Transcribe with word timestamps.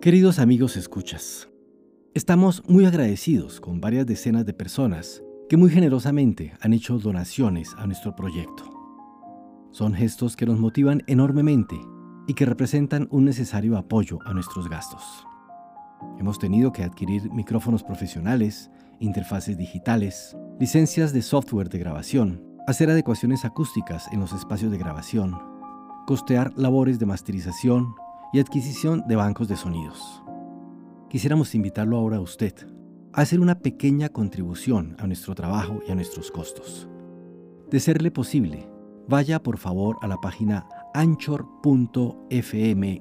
Queridos 0.00 0.38
amigos 0.38 0.78
escuchas, 0.78 1.50
estamos 2.14 2.62
muy 2.66 2.86
agradecidos 2.86 3.60
con 3.60 3.82
varias 3.82 4.06
decenas 4.06 4.46
de 4.46 4.54
personas 4.54 5.22
que 5.46 5.58
muy 5.58 5.68
generosamente 5.68 6.54
han 6.62 6.72
hecho 6.72 6.98
donaciones 6.98 7.74
a 7.76 7.86
nuestro 7.86 8.16
proyecto. 8.16 8.64
Son 9.72 9.92
gestos 9.92 10.36
que 10.36 10.46
nos 10.46 10.58
motivan 10.58 11.02
enormemente 11.06 11.78
y 12.26 12.32
que 12.32 12.46
representan 12.46 13.08
un 13.10 13.26
necesario 13.26 13.76
apoyo 13.76 14.20
a 14.24 14.32
nuestros 14.32 14.70
gastos. 14.70 15.02
Hemos 16.18 16.38
tenido 16.38 16.72
que 16.72 16.82
adquirir 16.82 17.30
micrófonos 17.30 17.82
profesionales, 17.82 18.70
interfaces 19.00 19.58
digitales, 19.58 20.34
licencias 20.58 21.12
de 21.12 21.20
software 21.20 21.68
de 21.68 21.78
grabación, 21.78 22.42
hacer 22.66 22.88
adecuaciones 22.88 23.44
acústicas 23.44 24.08
en 24.12 24.20
los 24.20 24.32
espacios 24.32 24.72
de 24.72 24.78
grabación, 24.78 25.38
costear 26.06 26.54
labores 26.56 26.98
de 26.98 27.04
masterización 27.04 27.94
y 28.32 28.40
adquisición 28.40 29.04
de 29.06 29.16
bancos 29.16 29.48
de 29.48 29.56
sonidos. 29.56 30.22
Quisiéramos 31.08 31.54
invitarlo 31.54 31.96
ahora 31.96 32.18
a 32.18 32.20
usted 32.20 32.54
a 33.12 33.22
hacer 33.22 33.40
una 33.40 33.58
pequeña 33.58 34.08
contribución 34.08 34.94
a 34.98 35.06
nuestro 35.06 35.34
trabajo 35.34 35.80
y 35.86 35.90
a 35.90 35.94
nuestros 35.94 36.30
costos. 36.30 36.88
De 37.70 37.80
serle 37.80 38.10
posible, 38.10 38.68
vaya 39.08 39.42
por 39.42 39.58
favor 39.58 39.96
a 40.02 40.08
la 40.08 40.16
página 40.18 40.68
anchor.fm 40.94 41.42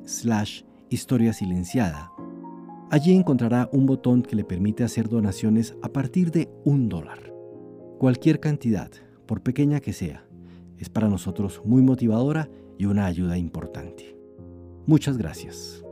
slash 0.06 0.64
historia 0.90 1.34
silenciada. 1.34 2.12
Allí 2.90 3.14
encontrará 3.14 3.70
un 3.72 3.86
botón 3.86 4.24
que 4.24 4.36
le 4.36 4.44
permite 4.44 4.84
hacer 4.84 5.08
donaciones 5.08 5.76
a 5.84 5.90
partir 5.90 6.32
de 6.32 6.50
un 6.66 6.90
dólar. 6.90 7.32
Cualquier 8.00 8.40
cantidad, 8.40 8.90
por 9.28 9.44
pequeña 9.44 9.80
que 9.80 9.94
sea, 9.94 10.26
es 10.78 10.90
para 10.90 11.10
nosotros 11.10 11.62
muy 11.64 11.84
motivadora 11.84 12.50
y 12.80 12.86
una 12.86 13.06
ayuda 13.06 13.38
importante. 13.38 14.19
Muchas 14.90 15.20
gracias. 15.20 15.84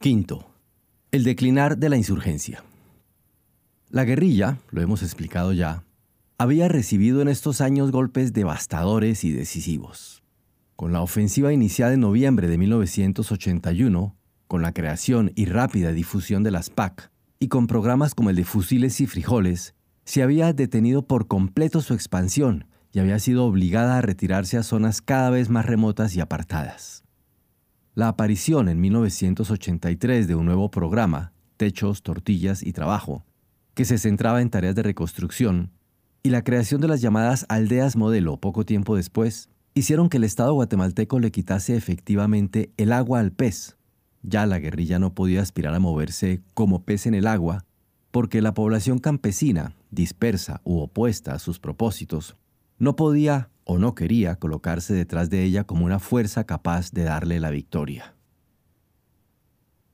Quinto, 0.00 0.46
el 1.10 1.22
declinar 1.22 1.76
de 1.76 1.90
la 1.90 1.98
insurgencia. 1.98 2.64
La 3.90 4.06
guerrilla, 4.06 4.56
lo 4.70 4.80
hemos 4.80 5.02
explicado 5.02 5.52
ya, 5.52 5.84
había 6.38 6.68
recibido 6.68 7.20
en 7.20 7.28
estos 7.28 7.60
años 7.60 7.92
golpes 7.92 8.32
devastadores 8.32 9.22
y 9.22 9.32
decisivos. 9.32 10.22
Con 10.74 10.94
la 10.94 11.02
ofensiva 11.02 11.52
iniciada 11.52 11.92
en 11.92 12.00
noviembre 12.00 12.48
de 12.48 12.56
1981, 12.56 14.16
con 14.46 14.62
la 14.62 14.72
creación 14.72 15.32
y 15.34 15.44
rápida 15.44 15.92
difusión 15.92 16.42
de 16.42 16.52
las 16.52 16.70
PAC, 16.70 17.10
y 17.38 17.48
con 17.48 17.66
programas 17.66 18.14
como 18.14 18.30
el 18.30 18.36
de 18.36 18.44
fusiles 18.44 18.98
y 19.02 19.06
frijoles, 19.06 19.74
se 20.06 20.22
había 20.22 20.54
detenido 20.54 21.02
por 21.02 21.26
completo 21.28 21.82
su 21.82 21.92
expansión 21.92 22.64
había 22.98 23.18
sido 23.18 23.44
obligada 23.44 23.98
a 23.98 24.02
retirarse 24.02 24.56
a 24.56 24.62
zonas 24.62 25.02
cada 25.02 25.30
vez 25.30 25.50
más 25.50 25.66
remotas 25.66 26.14
y 26.16 26.20
apartadas. 26.20 27.04
La 27.94 28.08
aparición 28.08 28.68
en 28.68 28.80
1983 28.80 30.28
de 30.28 30.34
un 30.34 30.46
nuevo 30.46 30.70
programa, 30.70 31.32
Techos, 31.56 32.02
Tortillas 32.02 32.62
y 32.62 32.72
Trabajo, 32.72 33.24
que 33.74 33.84
se 33.84 33.98
centraba 33.98 34.40
en 34.40 34.50
tareas 34.50 34.74
de 34.74 34.82
reconstrucción, 34.82 35.72
y 36.22 36.30
la 36.30 36.42
creación 36.42 36.80
de 36.80 36.88
las 36.88 37.00
llamadas 37.00 37.46
aldeas 37.48 37.96
modelo 37.96 38.38
poco 38.38 38.64
tiempo 38.64 38.96
después, 38.96 39.48
hicieron 39.74 40.08
que 40.08 40.16
el 40.16 40.24
Estado 40.24 40.52
guatemalteco 40.54 41.20
le 41.20 41.30
quitase 41.30 41.76
efectivamente 41.76 42.72
el 42.76 42.92
agua 42.92 43.20
al 43.20 43.32
pez. 43.32 43.76
Ya 44.22 44.46
la 44.46 44.58
guerrilla 44.58 44.98
no 44.98 45.14
podía 45.14 45.42
aspirar 45.42 45.74
a 45.74 45.78
moverse 45.78 46.42
como 46.54 46.84
pez 46.84 47.06
en 47.06 47.14
el 47.14 47.26
agua, 47.26 47.64
porque 48.10 48.42
la 48.42 48.54
población 48.54 48.98
campesina, 48.98 49.74
dispersa 49.90 50.60
u 50.64 50.78
opuesta 50.78 51.34
a 51.34 51.38
sus 51.38 51.58
propósitos, 51.58 52.36
no 52.78 52.96
podía 52.96 53.50
o 53.64 53.78
no 53.78 53.94
quería 53.94 54.36
colocarse 54.36 54.94
detrás 54.94 55.30
de 55.30 55.44
ella 55.44 55.64
como 55.64 55.84
una 55.84 55.98
fuerza 55.98 56.44
capaz 56.44 56.90
de 56.92 57.04
darle 57.04 57.40
la 57.40 57.50
victoria. 57.50 58.14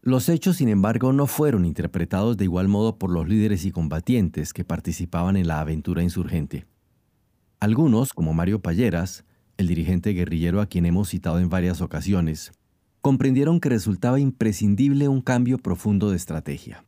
Los 0.01 0.29
hechos, 0.29 0.59
sin 0.59 0.69
embargo, 0.69 1.13
no 1.13 1.27
fueron 1.27 1.65
interpretados 1.65 2.37
de 2.37 2.45
igual 2.45 2.69
modo 2.69 2.99
por 2.99 3.11
los 3.11 3.27
líderes 3.27 3.65
y 3.65 3.73
combatientes 3.73 4.53
que 4.53 4.63
participaban 4.63 5.37
en 5.37 5.49
la 5.49 5.61
aventura 5.61 6.03
insurgente. 6.03 6.67
Algunos, 7.59 8.13
como 8.13 8.35
Mario 8.35 8.61
Palleras, 8.61 9.25
el 9.57 9.67
dirigente 9.67 10.11
guerrillero 10.11 10.61
a 10.61 10.67
quien 10.67 10.85
hemos 10.85 11.09
citado 11.09 11.39
en 11.39 11.49
varias 11.49 11.81
ocasiones, 11.81 12.53
comprendieron 13.01 13.61
que 13.61 13.71
resultaba 13.71 14.21
imprescindible 14.21 15.09
un 15.09 15.23
cambio 15.23 15.59
profundo 15.59 16.11
de 16.11 16.17
estrategia. 16.17 16.85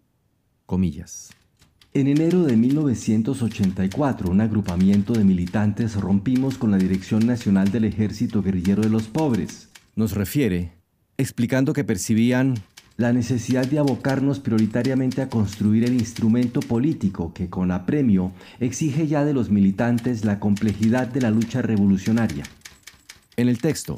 Comillas. 0.67 1.31
En 1.97 2.09
enero 2.09 2.43
de 2.43 2.59
1984, 2.59 4.31
un 4.31 4.43
agrupamiento 4.43 5.15
de 5.15 5.25
militantes 5.25 5.95
rompimos 5.95 6.59
con 6.59 6.71
la 6.71 6.77
Dirección 6.77 7.27
Nacional 7.27 7.73
del 7.73 7.87
Ejército 7.87 8.43
Guerrillero 8.43 8.83
de 8.83 8.91
los 8.91 9.05
Pobres. 9.05 9.71
Nos 9.95 10.13
refiere, 10.13 10.73
explicando 11.17 11.73
que 11.73 11.85
percibían 11.85 12.53
la 12.99 13.15
necesidad 13.15 13.67
de 13.67 13.79
abocarnos 13.79 14.41
prioritariamente 14.41 15.23
a 15.23 15.31
construir 15.31 15.85
el 15.85 15.95
instrumento 15.95 16.61
político 16.61 17.33
que 17.33 17.49
con 17.49 17.71
apremio 17.71 18.33
exige 18.61 19.07
ya 19.07 19.25
de 19.25 19.33
los 19.33 19.49
militantes 19.49 20.23
la 20.27 20.39
complejidad 20.39 21.07
de 21.07 21.23
la 21.23 21.31
lucha 21.31 21.63
revolucionaria. 21.63 22.45
En 23.39 23.49
el 23.49 23.57
texto, 23.57 23.97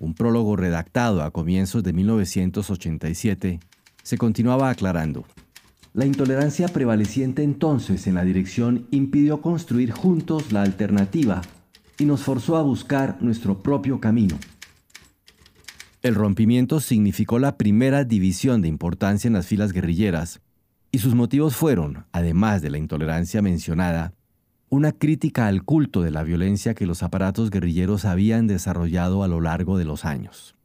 un 0.00 0.14
prólogo 0.14 0.56
redactado 0.56 1.22
a 1.22 1.30
comienzos 1.30 1.84
de 1.84 1.92
1987, 1.92 3.60
se 4.02 4.18
continuaba 4.18 4.68
aclarando. 4.68 5.24
La 5.96 6.04
intolerancia 6.04 6.68
prevaleciente 6.68 7.42
entonces 7.42 8.06
en 8.06 8.16
la 8.16 8.22
dirección 8.22 8.86
impidió 8.90 9.40
construir 9.40 9.92
juntos 9.92 10.52
la 10.52 10.60
alternativa 10.60 11.40
y 11.96 12.04
nos 12.04 12.22
forzó 12.22 12.58
a 12.58 12.62
buscar 12.62 13.16
nuestro 13.22 13.62
propio 13.62 13.98
camino. 13.98 14.38
El 16.02 16.14
rompimiento 16.14 16.80
significó 16.80 17.38
la 17.38 17.56
primera 17.56 18.04
división 18.04 18.60
de 18.60 18.68
importancia 18.68 19.26
en 19.28 19.32
las 19.32 19.46
filas 19.46 19.72
guerrilleras, 19.72 20.42
y 20.92 20.98
sus 20.98 21.14
motivos 21.14 21.56
fueron, 21.56 22.04
además 22.12 22.60
de 22.60 22.68
la 22.68 22.76
intolerancia 22.76 23.40
mencionada, 23.40 24.12
una 24.68 24.92
crítica 24.92 25.46
al 25.46 25.62
culto 25.62 26.02
de 26.02 26.10
la 26.10 26.24
violencia 26.24 26.74
que 26.74 26.84
los 26.84 27.02
aparatos 27.02 27.48
guerrilleros 27.48 28.04
habían 28.04 28.46
desarrollado 28.46 29.22
a 29.22 29.28
lo 29.28 29.40
largo 29.40 29.78
de 29.78 29.86
los 29.86 30.04
años. 30.04 30.56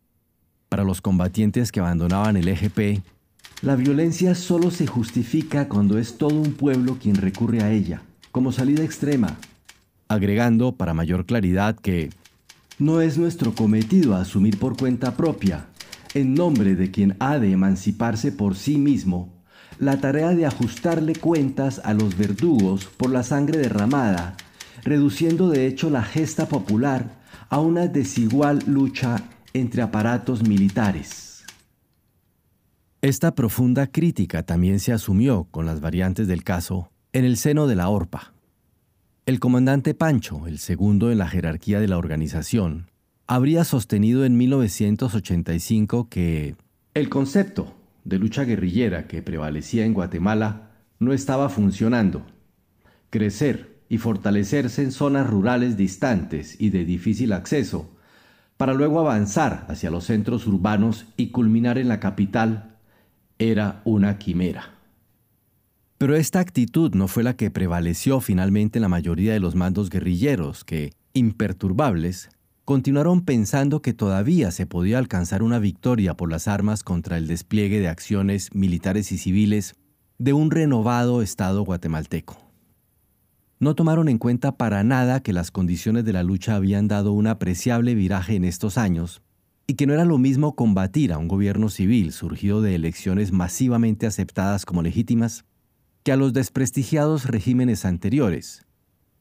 Para 0.68 0.84
los 0.84 1.00
combatientes 1.00 1.72
que 1.72 1.80
abandonaban 1.80 2.36
el 2.36 2.50
EGP, 2.50 3.02
la 3.62 3.76
violencia 3.76 4.34
solo 4.34 4.72
se 4.72 4.88
justifica 4.88 5.70
cuando 5.70 6.00
es 6.00 6.18
todo 6.18 6.36
un 6.36 6.54
pueblo 6.54 6.98
quien 7.00 7.16
recurre 7.16 7.62
a 7.62 7.72
ella, 7.72 8.02
como 8.32 8.52
salida 8.52 8.84
extrema, 8.84 9.38
agregando 10.08 10.72
para 10.72 10.96
mayor 10.96 11.26
claridad 11.26 11.76
que 11.76 12.10
no 12.80 13.02
es 13.02 13.20
nuestro 13.20 13.54
cometido 13.54 14.16
asumir 14.16 14.58
por 14.58 14.76
cuenta 14.78 15.16
propia, 15.16 15.68
en 16.16 16.34
nombre 16.34 16.76
de 16.76 16.90
quien 16.90 17.16
ha 17.20 17.38
de 17.38 17.52
emanciparse 17.52 18.32
por 18.32 18.56
sí 18.56 18.78
mismo, 18.78 19.32
la 19.78 20.02
tarea 20.02 20.30
de 20.34 20.48
ajustarle 20.48 21.16
cuentas 21.16 21.82
a 21.84 21.94
los 21.94 22.18
verdugos 22.18 22.86
por 22.86 23.12
la 23.12 23.22
sangre 23.22 23.60
derramada, 23.60 24.36
reduciendo 24.84 25.50
de 25.50 25.68
hecho 25.68 25.92
la 25.92 26.04
gesta 26.04 26.48
popular 26.48 27.20
a 27.50 27.60
una 27.60 27.86
desigual 27.86 28.64
lucha 28.66 29.24
entre 29.54 29.84
aparatos 29.84 30.48
militares. 30.48 31.31
Esta 33.03 33.34
profunda 33.34 33.88
crítica 33.88 34.44
también 34.44 34.79
se 34.79 34.94
asumió, 34.94 35.47
con 35.50 35.66
las 35.66 35.81
variantes 35.81 36.28
del 36.28 36.44
caso, 36.44 36.91
en 37.13 37.25
el 37.25 37.35
seno 37.35 37.66
de 37.66 37.75
la 37.75 37.89
ORPA. 37.89 38.34
El 39.25 39.39
comandante 39.39 39.95
Pancho, 39.95 40.45
el 40.45 40.59
segundo 40.59 41.12
en 41.12 41.17
la 41.17 41.28
jerarquía 41.28 41.79
de 41.79 41.88
la 41.88 41.97
organización, 41.97 42.91
habría 43.25 43.63
sostenido 43.63 44.23
en 44.23 44.38
1985 44.38 46.09
que 46.09 46.56
el 46.94 47.09
concepto 47.09 47.73
de 48.03 48.19
lucha 48.19 48.44
guerrillera 48.44 49.07
que 49.07 49.23
prevalecía 49.23 49.83
en 49.83 49.95
Guatemala 49.95 50.69
no 51.00 51.12
estaba 51.12 51.50
funcionando. 51.50 52.23
Crecer 53.09 53.79
y 53.89 53.97
fortalecerse 53.97 54.83
en 54.83 54.91
zonas 54.91 55.28
rurales 55.28 55.75
distantes 55.75 56.56
y 56.62 56.69
de 56.69 56.85
difícil 56.85 57.33
acceso, 57.33 57.89
para 58.57 58.75
luego 58.75 59.00
avanzar 59.00 59.65
hacia 59.69 59.89
los 59.89 60.04
centros 60.04 60.45
urbanos 60.45 61.07
y 61.18 61.30
culminar 61.31 61.80
en 61.80 61.88
la 61.88 62.00
capital, 62.00 62.70
era 63.42 63.82
una 63.86 64.20
quimera. 64.20 64.76
Pero 65.98 66.16
esta 66.16 66.40
actitud 66.40 66.94
no 66.94 67.08
fue 67.08 67.24
la 67.24 67.36
que 67.36 67.50
prevaleció 67.50 68.22
finalmente 68.22 68.78
en 68.78 68.84
la 68.84 68.88
mayoría 68.88 69.34
de 69.34 69.40
los 69.40 69.56
mandos 69.56 69.90
guerrilleros, 69.90 70.64
que, 70.64 70.94
imperturbables, 71.14 72.30
continuaron 72.66 73.26
pensando 73.26 73.82
que 73.82 73.94
todavía 73.94 74.52
se 74.52 74.68
podía 74.68 75.00
alcanzar 75.00 75.42
una 75.42 75.58
victoria 75.58 76.16
por 76.16 76.30
las 76.30 76.48
armas 76.48 76.84
contra 76.84 77.18
el 77.18 77.28
despliegue 77.28 77.80
de 77.80 77.88
acciones 77.88 78.54
militares 78.54 79.12
y 79.12 79.18
civiles 79.18 79.74
de 80.20 80.34
un 80.34 80.52
renovado 80.52 81.24
Estado 81.24 81.64
guatemalteco. 81.64 82.38
No 83.60 83.74
tomaron 83.76 84.08
en 84.08 84.20
cuenta 84.20 84.52
para 84.56 84.84
nada 84.84 85.22
que 85.22 85.34
las 85.34 85.50
condiciones 85.50 86.06
de 86.06 86.14
la 86.14 86.24
lucha 86.24 86.56
habían 86.56 86.88
dado 86.88 87.12
un 87.12 87.26
apreciable 87.26 87.96
viraje 87.96 88.36
en 88.36 88.44
estos 88.44 88.78
años 88.78 89.22
y 89.71 89.75
que 89.75 89.88
no 89.88 89.94
era 89.94 90.03
lo 90.03 90.18
mismo 90.18 90.53
combatir 90.53 91.13
a 91.13 91.18
un 91.18 91.29
gobierno 91.29 91.69
civil 91.69 92.12
surgido 92.12 92.62
de 92.62 92.75
elecciones 92.75 93.31
masivamente 93.31 94.06
aceptadas 94.06 94.65
como 94.65 94.81
legítimas 94.81 95.45
que 96.03 96.12
a 96.12 96.18
los 96.18 96.33
desprestigiados 96.33 97.23
regímenes 97.23 97.85
anteriores, 97.85 98.65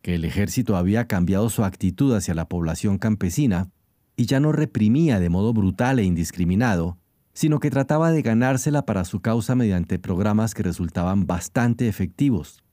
que 0.02 0.16
el 0.16 0.24
ejército 0.24 0.74
había 0.74 1.06
cambiado 1.06 1.50
su 1.50 1.62
actitud 1.62 2.12
hacia 2.16 2.34
la 2.34 2.48
población 2.48 2.98
campesina 2.98 3.70
y 4.16 4.26
ya 4.26 4.40
no 4.40 4.50
reprimía 4.50 5.20
de 5.20 5.28
modo 5.28 5.52
brutal 5.52 6.00
e 6.00 6.04
indiscriminado, 6.04 6.98
sino 7.32 7.60
que 7.60 7.70
trataba 7.70 8.10
de 8.10 8.22
ganársela 8.22 8.84
para 8.84 9.04
su 9.04 9.20
causa 9.20 9.54
mediante 9.54 10.00
programas 10.00 10.54
que 10.54 10.64
resultaban 10.64 11.28
bastante 11.28 11.86
efectivos. 11.86 12.64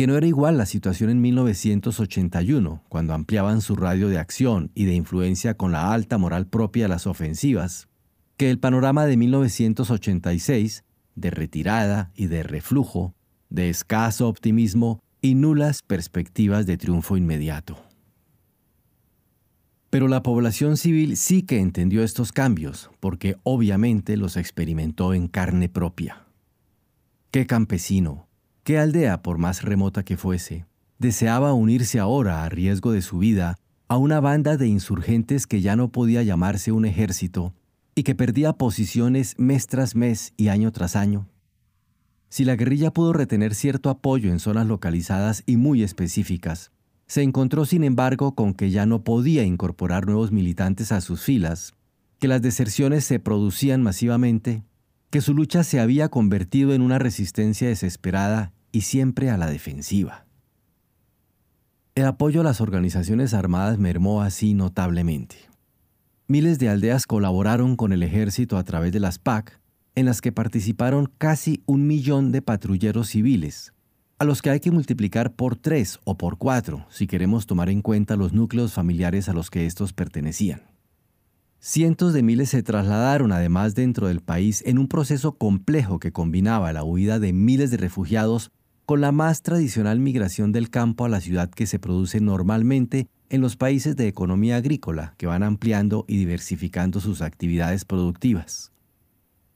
Que 0.00 0.06
no 0.06 0.16
era 0.16 0.26
igual 0.26 0.56
la 0.56 0.64
situación 0.64 1.10
en 1.10 1.20
1981, 1.20 2.82
cuando 2.88 3.12
ampliaban 3.12 3.60
su 3.60 3.76
radio 3.76 4.08
de 4.08 4.18
acción 4.18 4.70
y 4.74 4.86
de 4.86 4.94
influencia 4.94 5.58
con 5.58 5.72
la 5.72 5.92
alta 5.92 6.16
moral 6.16 6.46
propia 6.46 6.84
de 6.84 6.88
las 6.88 7.06
ofensivas, 7.06 7.86
que 8.38 8.50
el 8.50 8.58
panorama 8.58 9.04
de 9.04 9.18
1986, 9.18 10.84
de 11.16 11.30
retirada 11.30 12.12
y 12.14 12.28
de 12.28 12.42
reflujo, 12.42 13.14
de 13.50 13.68
escaso 13.68 14.26
optimismo 14.26 15.02
y 15.20 15.34
nulas 15.34 15.82
perspectivas 15.82 16.64
de 16.64 16.78
triunfo 16.78 17.18
inmediato. 17.18 17.76
Pero 19.90 20.08
la 20.08 20.22
población 20.22 20.78
civil 20.78 21.18
sí 21.18 21.42
que 21.42 21.58
entendió 21.58 22.02
estos 22.02 22.32
cambios, 22.32 22.90
porque 23.00 23.36
obviamente 23.42 24.16
los 24.16 24.38
experimentó 24.38 25.12
en 25.12 25.28
carne 25.28 25.68
propia. 25.68 26.24
¿Qué 27.30 27.46
campesino, 27.46 28.29
qué 28.70 28.78
aldea, 28.78 29.20
por 29.20 29.38
más 29.38 29.62
remota 29.62 30.04
que 30.04 30.16
fuese, 30.16 30.64
deseaba 31.00 31.54
unirse 31.54 31.98
ahora 31.98 32.44
a 32.44 32.48
riesgo 32.48 32.92
de 32.92 33.02
su 33.02 33.18
vida 33.18 33.56
a 33.88 33.96
una 33.96 34.20
banda 34.20 34.56
de 34.56 34.68
insurgentes 34.68 35.48
que 35.48 35.60
ya 35.60 35.74
no 35.74 35.90
podía 35.90 36.22
llamarse 36.22 36.70
un 36.70 36.84
ejército 36.84 37.52
y 37.96 38.04
que 38.04 38.14
perdía 38.14 38.52
posiciones 38.52 39.34
mes 39.38 39.66
tras 39.66 39.96
mes 39.96 40.34
y 40.36 40.50
año 40.50 40.70
tras 40.70 40.94
año? 40.94 41.26
Si 42.28 42.44
la 42.44 42.54
guerrilla 42.54 42.92
pudo 42.92 43.12
retener 43.12 43.56
cierto 43.56 43.90
apoyo 43.90 44.30
en 44.30 44.38
zonas 44.38 44.68
localizadas 44.68 45.42
y 45.46 45.56
muy 45.56 45.82
específicas, 45.82 46.70
se 47.08 47.22
encontró 47.22 47.64
sin 47.64 47.82
embargo 47.82 48.36
con 48.36 48.54
que 48.54 48.70
ya 48.70 48.86
no 48.86 49.02
podía 49.02 49.42
incorporar 49.42 50.06
nuevos 50.06 50.30
militantes 50.30 50.92
a 50.92 51.00
sus 51.00 51.22
filas, 51.22 51.74
que 52.20 52.28
las 52.28 52.40
deserciones 52.40 53.04
se 53.04 53.18
producían 53.18 53.82
masivamente, 53.82 54.62
que 55.10 55.20
su 55.20 55.34
lucha 55.34 55.64
se 55.64 55.80
había 55.80 56.08
convertido 56.08 56.72
en 56.72 56.82
una 56.82 57.00
resistencia 57.00 57.66
desesperada 57.66 58.52
y 58.72 58.82
siempre 58.82 59.30
a 59.30 59.36
la 59.36 59.48
defensiva. 59.48 60.26
El 61.94 62.06
apoyo 62.06 62.40
a 62.40 62.44
las 62.44 62.60
organizaciones 62.60 63.34
armadas 63.34 63.78
mermó 63.78 64.22
así 64.22 64.54
notablemente. 64.54 65.36
Miles 66.28 66.58
de 66.58 66.68
aldeas 66.68 67.06
colaboraron 67.06 67.76
con 67.76 67.92
el 67.92 68.02
ejército 68.02 68.56
a 68.56 68.64
través 68.64 68.92
de 68.92 69.00
las 69.00 69.18
PAC, 69.18 69.60
en 69.96 70.06
las 70.06 70.20
que 70.20 70.32
participaron 70.32 71.12
casi 71.18 71.62
un 71.66 71.86
millón 71.86 72.30
de 72.30 72.42
patrulleros 72.42 73.08
civiles, 73.08 73.72
a 74.18 74.24
los 74.24 74.40
que 74.40 74.50
hay 74.50 74.60
que 74.60 74.70
multiplicar 74.70 75.34
por 75.34 75.56
tres 75.56 75.98
o 76.04 76.16
por 76.16 76.38
cuatro 76.38 76.86
si 76.90 77.06
queremos 77.06 77.46
tomar 77.46 77.70
en 77.70 77.82
cuenta 77.82 78.16
los 78.16 78.32
núcleos 78.32 78.72
familiares 78.72 79.28
a 79.28 79.32
los 79.32 79.50
que 79.50 79.66
estos 79.66 79.92
pertenecían. 79.92 80.62
Cientos 81.58 82.12
de 82.12 82.22
miles 82.22 82.50
se 82.50 82.62
trasladaron 82.62 83.32
además 83.32 83.74
dentro 83.74 84.08
del 84.08 84.20
país 84.20 84.62
en 84.64 84.78
un 84.78 84.88
proceso 84.88 85.32
complejo 85.36 85.98
que 85.98 86.12
combinaba 86.12 86.72
la 86.72 86.84
huida 86.84 87.18
de 87.18 87.32
miles 87.32 87.70
de 87.70 87.76
refugiados 87.76 88.52
con 88.90 89.00
la 89.00 89.12
más 89.12 89.42
tradicional 89.42 90.00
migración 90.00 90.50
del 90.50 90.68
campo 90.68 91.04
a 91.04 91.08
la 91.08 91.20
ciudad 91.20 91.48
que 91.48 91.68
se 91.68 91.78
produce 91.78 92.20
normalmente 92.20 93.06
en 93.28 93.40
los 93.40 93.54
países 93.56 93.94
de 93.94 94.08
economía 94.08 94.56
agrícola 94.56 95.14
que 95.16 95.28
van 95.28 95.44
ampliando 95.44 96.04
y 96.08 96.16
diversificando 96.16 96.98
sus 96.98 97.22
actividades 97.22 97.84
productivas. 97.84 98.72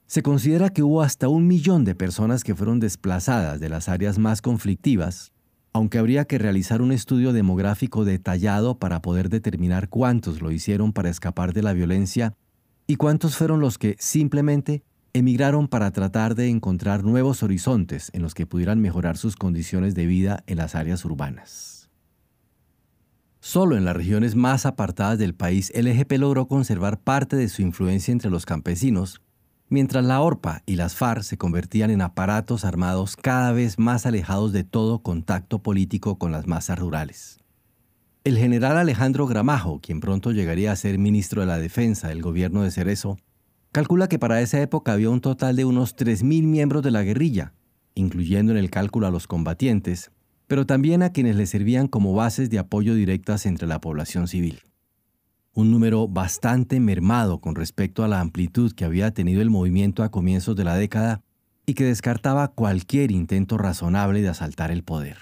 Se 0.07 0.23
considera 0.23 0.69
que 0.69 0.83
hubo 0.83 1.01
hasta 1.01 1.27
un 1.27 1.47
millón 1.47 1.83
de 1.83 1.95
personas 1.95 2.45
que 2.45 2.55
fueron 2.55 2.79
desplazadas 2.79 3.59
de 3.59 3.67
las 3.67 3.89
áreas 3.89 4.19
más 4.19 4.41
conflictivas, 4.41 5.33
aunque 5.73 5.97
habría 5.97 6.23
que 6.23 6.37
realizar 6.37 6.81
un 6.81 6.93
estudio 6.93 7.33
demográfico 7.33 8.05
detallado 8.05 8.79
para 8.79 9.01
poder 9.01 9.27
determinar 9.27 9.89
cuántos 9.89 10.41
lo 10.41 10.49
hicieron 10.49 10.93
para 10.93 11.09
escapar 11.09 11.51
de 11.51 11.61
la 11.61 11.73
violencia 11.73 12.35
y 12.87 12.95
cuántos 12.95 13.35
fueron 13.35 13.59
los 13.59 13.77
que 13.77 13.97
simplemente 13.99 14.85
emigraron 15.15 15.69
para 15.69 15.91
tratar 15.91 16.35
de 16.35 16.49
encontrar 16.49 17.05
nuevos 17.05 17.41
horizontes 17.41 18.11
en 18.13 18.21
los 18.21 18.33
que 18.33 18.45
pudieran 18.45 18.81
mejorar 18.81 19.15
sus 19.15 19.37
condiciones 19.37 19.95
de 19.95 20.05
vida 20.05 20.43
en 20.45 20.57
las 20.57 20.75
áreas 20.75 21.05
urbanas. 21.05 21.89
Solo 23.39 23.77
en 23.77 23.85
las 23.85 23.95
regiones 23.95 24.35
más 24.35 24.65
apartadas 24.65 25.17
del 25.17 25.33
país 25.33 25.71
el 25.73 25.87
EGP 25.87 26.13
logró 26.17 26.49
conservar 26.49 26.99
parte 26.99 27.37
de 27.37 27.47
su 27.47 27.61
influencia 27.61 28.11
entre 28.11 28.29
los 28.29 28.45
campesinos 28.45 29.21
mientras 29.69 30.03
la 30.03 30.19
ORPA 30.19 30.63
y 30.65 30.75
las 30.75 30.95
FARC 30.95 31.23
se 31.23 31.37
convertían 31.37 31.91
en 31.91 32.01
aparatos 32.01 32.65
armados 32.65 33.15
cada 33.15 33.53
vez 33.53 33.79
más 33.79 34.05
alejados 34.05 34.51
de 34.51 34.65
todo 34.65 34.99
contacto 34.99 35.59
político 35.63 36.17
con 36.17 36.33
las 36.33 36.45
masas 36.45 36.77
rurales. 36.77 37.39
El 38.25 38.37
general 38.37 38.77
Alejandro 38.77 39.27
Gramajo, 39.27 39.79
quien 39.81 40.01
pronto 40.01 40.31
llegaría 40.31 40.73
a 40.73 40.75
ser 40.75 40.97
ministro 40.97 41.41
de 41.41 41.47
la 41.47 41.57
Defensa 41.57 42.09
del 42.09 42.21
gobierno 42.21 42.63
de 42.63 42.71
Cerezo, 42.71 43.17
calcula 43.75 44.07
que 44.07 44.19
para 44.19 44.39
esa 44.39 44.61
época 44.61 44.93
había 44.93 45.09
un 45.09 45.19
total 45.19 45.57
de 45.57 45.65
unos 45.65 45.97
3.000 45.97 46.43
miembros 46.43 46.81
de 46.81 46.91
la 46.91 47.03
guerrilla, 47.03 47.51
incluyendo 47.93 48.53
en 48.53 48.57
el 48.57 48.69
cálculo 48.69 49.05
a 49.05 49.11
los 49.11 49.27
combatientes, 49.27 50.11
pero 50.47 50.65
también 50.65 51.03
a 51.03 51.09
quienes 51.09 51.35
le 51.35 51.45
servían 51.45 51.89
como 51.89 52.13
bases 52.13 52.49
de 52.49 52.57
apoyo 52.57 52.95
directas 52.95 53.45
entre 53.45 53.67
la 53.67 53.81
población 53.81 54.29
civil 54.29 54.61
un 55.55 55.71
número 55.71 56.07
bastante 56.07 56.81
mermado 56.81 57.39
con 57.39 57.55
respecto 57.55 58.03
a 58.03 58.09
la 58.09 58.19
amplitud 58.19 58.73
que 58.73 58.83
había 58.83 59.11
tenido 59.11 59.41
el 59.41 59.49
movimiento 59.49 60.03
a 60.03 60.11
comienzos 60.11 60.55
de 60.57 60.65
la 60.65 60.75
década 60.75 61.21
y 61.65 61.73
que 61.73 61.85
descartaba 61.85 62.49
cualquier 62.49 63.11
intento 63.11 63.57
razonable 63.57 64.21
de 64.21 64.27
asaltar 64.27 64.69
el 64.69 64.83
poder. 64.83 65.17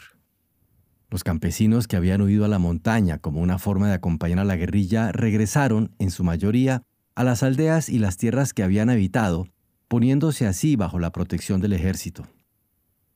Los 1.12 1.24
campesinos 1.24 1.88
que 1.88 1.98
habían 1.98 2.22
huido 2.22 2.46
a 2.46 2.48
la 2.48 2.58
montaña 2.58 3.20
como 3.20 3.42
una 3.42 3.60
forma 3.60 3.88
de 3.88 3.94
acompañar 3.94 4.40
a 4.40 4.44
la 4.44 4.56
guerrilla 4.56 5.12
regresaron, 5.12 5.92
en 6.00 6.10
su 6.10 6.24
mayoría, 6.24 6.82
a 7.16 7.24
las 7.24 7.44
aldeas 7.44 7.90
y 7.90 8.00
las 8.00 8.18
tierras 8.18 8.54
que 8.54 8.64
habían 8.64 8.90
habitado, 8.90 9.48
poniéndose 9.88 10.48
así 10.48 10.76
bajo 10.76 11.00
la 11.00 11.12
protección 11.12 11.62
del 11.62 11.74
ejército. 11.74 12.28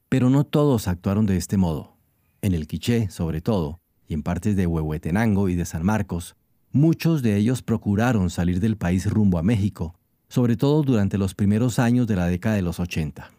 Pero 0.09 0.29
no 0.29 0.44
todos 0.45 0.88
actuaron 0.88 1.25
de 1.25 1.38
este 1.38 1.57
modo. 1.57 1.97
En 2.41 2.53
el 2.53 2.67
Quiché, 2.67 3.09
sobre 3.09 3.41
todo, 3.41 3.79
y 4.07 4.13
en 4.13 4.23
partes 4.23 4.55
de 4.55 4.67
Huehuetenango 4.67 5.49
y 5.49 5.55
de 5.55 5.65
San 5.65 5.83
Marcos, 5.83 6.35
Muchos 6.77 7.21
de 7.21 7.38
ellos 7.38 7.63
procuraron 7.63 8.29
salir 8.29 8.59
del 8.59 8.77
país 8.77 9.09
rumbo 9.09 9.39
a 9.39 9.44
México, 9.44 9.95
sobre 10.27 10.57
todo 10.57 10.83
durante 10.83 11.17
los 11.17 11.33
primeros 11.33 11.79
años 11.79 12.05
de 12.07 12.15
la 12.15 12.27
década 12.27 12.55
de 12.55 12.61
los 12.61 12.79
80. 12.79 13.31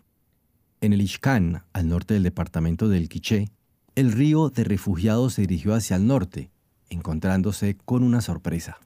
En 0.80 0.92
el 0.92 1.02
Ixcán, 1.02 1.62
al 1.72 1.88
norte 1.88 2.14
del 2.14 2.22
departamento 2.22 2.88
del 2.88 3.08
Quiché, 3.08 3.50
el 3.94 4.12
río 4.12 4.48
de 4.48 4.64
refugiados 4.64 5.34
se 5.34 5.42
dirigió 5.42 5.74
hacia 5.74 5.96
el 5.96 6.06
norte, 6.06 6.50
encontrándose 6.88 7.76
con 7.84 8.02
una 8.02 8.22
sorpresa. 8.22 8.78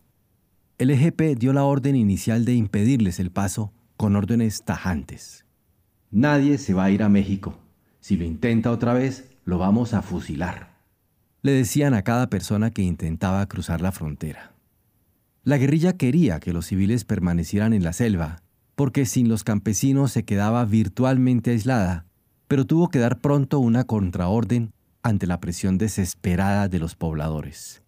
El 0.79 0.91
EGP 0.91 1.39
dio 1.39 1.53
la 1.53 1.65
orden 1.65 1.97
inicial 1.97 2.45
de 2.45 2.55
impedirles 2.55 3.21
el 3.21 3.31
paso 3.31 3.73
con 3.97 4.17
órdenes 4.17 4.65
tajantes. 4.65 5.45
Nadie 6.11 6.59
se 6.59 6.75
va 6.75 6.85
a 6.85 6.91
ir 6.91 7.03
a 7.03 7.09
México. 7.09 7.59
Si 8.01 8.17
lo 8.17 8.25
intenta 8.25 8.71
otra 8.71 8.93
vez, 8.93 9.31
lo 9.45 9.59
vamos 9.59 9.95
a 9.95 10.03
fusilar 10.03 10.73
le 11.43 11.51
decían 11.53 11.93
a 11.93 12.03
cada 12.03 12.29
persona 12.29 12.71
que 12.71 12.83
intentaba 12.83 13.45
cruzar 13.47 13.81
la 13.81 13.93
frontera. 13.93 14.55
La 15.43 15.59
guerrilla 15.59 15.97
quería 15.97 16.39
que 16.39 16.53
los 16.53 16.67
civiles 16.67 17.05
permanecieran 17.05 17.73
en 17.73 17.83
la 17.83 17.93
selva, 17.93 18.43
porque 18.77 19.07
sin 19.07 19.29
los 19.29 19.43
campesinos 19.43 20.13
se 20.13 20.25
quedaba 20.25 20.65
virtualmente 20.65 21.51
aislada, 21.51 22.07
pero 22.47 22.65
tuvo 22.65 22.89
que 22.89 23.01
dar 23.01 23.21
pronto 23.21 23.59
una 23.59 23.85
contraorden 23.85 24.73
ante 25.03 25.27
la 25.27 25.41
presión 25.41 25.79
desesperada 25.79 26.69
de 26.69 26.79
los 26.79 26.95
pobladores. 26.95 27.83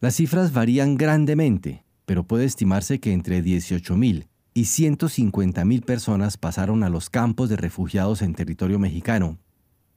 Las 0.00 0.16
cifras 0.16 0.52
varían 0.52 0.96
grandemente, 0.96 1.84
pero 2.08 2.24
puede 2.24 2.46
estimarse 2.46 2.98
que 2.98 3.12
entre 3.12 3.44
18.000 3.44 4.26
y 4.54 4.62
150.000 4.62 5.84
personas 5.84 6.36
pasaron 6.38 6.82
a 6.82 6.88
los 6.88 7.08
campos 7.08 7.48
de 7.48 7.56
refugiados 7.56 8.22
en 8.22 8.34
territorio 8.34 8.80
mexicano 8.80 9.38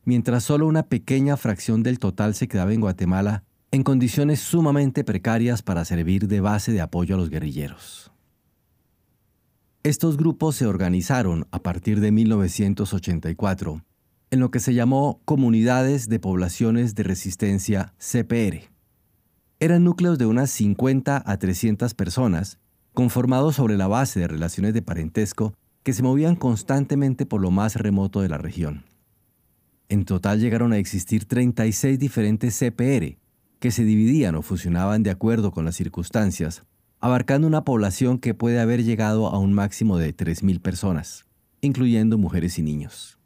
mientras 0.04 0.44
solo 0.44 0.68
una 0.68 0.84
pequeña 0.84 1.38
fracción 1.38 1.84
del 1.84 2.00
total 2.00 2.34
se 2.36 2.48
quedaba 2.48 2.74
en 2.74 2.82
Guatemala 2.82 3.44
en 3.72 3.84
condiciones 3.84 4.40
sumamente 4.40 5.04
precarias 5.04 5.62
para 5.62 5.86
servir 5.86 6.28
de 6.28 6.42
base 6.42 6.72
de 6.72 6.82
apoyo 6.82 7.16
a 7.16 7.18
los 7.18 7.30
guerrilleros. 7.30 8.12
Estos 9.84 10.18
grupos 10.18 10.56
se 10.56 10.68
organizaron 10.68 11.48
a 11.52 11.60
partir 11.60 12.02
de 12.02 12.12
1984 12.12 13.84
en 14.32 14.40
lo 14.40 14.52
que 14.52 14.60
se 14.60 14.74
llamó 14.74 15.22
Comunidades 15.26 16.08
de 16.08 16.20
Poblaciones 16.20 16.96
de 16.96 17.04
Resistencia 17.04 17.94
CPR. 17.98 18.71
Eran 19.62 19.84
núcleos 19.84 20.18
de 20.18 20.26
unas 20.26 20.50
50 20.50 21.22
a 21.24 21.38
300 21.38 21.94
personas, 21.94 22.58
conformados 22.94 23.58
sobre 23.58 23.78
la 23.78 23.88
base 23.88 24.20
de 24.20 24.28
relaciones 24.28 24.74
de 24.74 24.82
parentesco 24.82 25.54
que 25.84 25.94
se 25.94 26.02
movían 26.02 26.36
constantemente 26.36 27.28
por 27.28 27.42
lo 27.42 27.52
más 27.52 27.76
remoto 27.76 28.22
de 28.22 28.30
la 28.30 28.40
región. 28.40 28.86
En 29.88 30.06
total 30.06 30.40
llegaron 30.40 30.74
a 30.74 30.80
existir 30.80 31.26
36 31.26 32.00
diferentes 32.00 32.58
CPR, 32.58 33.20
que 33.60 33.70
se 33.70 33.84
dividían 33.84 34.34
o 34.34 34.42
fusionaban 34.42 35.04
de 35.04 35.12
acuerdo 35.12 35.52
con 35.52 35.64
las 35.64 35.76
circunstancias, 35.76 36.64
abarcando 37.00 37.46
una 37.46 37.64
población 37.64 38.18
que 38.18 38.34
puede 38.34 38.60
haber 38.60 38.84
llegado 38.84 39.28
a 39.28 39.38
un 39.38 39.54
máximo 39.54 40.00
de 40.00 40.18
3.000 40.18 40.60
personas, 40.60 41.28
incluyendo 41.62 42.18
mujeres 42.18 42.58
y 42.58 42.64
niños. 42.64 43.20